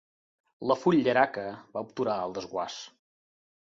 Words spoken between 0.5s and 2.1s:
La fullaraca va